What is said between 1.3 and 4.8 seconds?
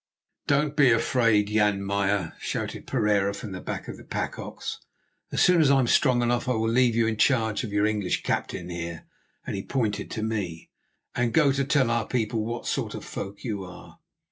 Jan Meyer," shouted Pereira from the back of the pack ox.